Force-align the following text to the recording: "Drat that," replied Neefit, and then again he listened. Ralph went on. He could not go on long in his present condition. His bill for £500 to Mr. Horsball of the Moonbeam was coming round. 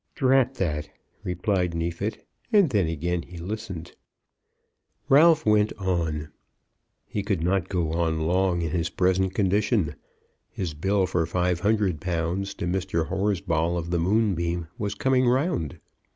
"Drat 0.15 0.55
that," 0.55 0.89
replied 1.23 1.75
Neefit, 1.75 2.25
and 2.51 2.71
then 2.71 2.87
again 2.87 3.21
he 3.21 3.37
listened. 3.37 3.95
Ralph 5.09 5.45
went 5.45 5.73
on. 5.73 6.29
He 7.05 7.21
could 7.21 7.43
not 7.43 7.69
go 7.69 7.91
on 7.93 8.21
long 8.21 8.63
in 8.63 8.71
his 8.71 8.89
present 8.89 9.35
condition. 9.35 9.93
His 10.49 10.73
bill 10.73 11.05
for 11.05 11.27
£500 11.27 11.97
to 11.99 12.65
Mr. 12.65 13.09
Horsball 13.09 13.77
of 13.77 13.91
the 13.91 13.99
Moonbeam 13.99 14.69
was 14.79 14.95
coming 14.95 15.27
round. 15.27 15.77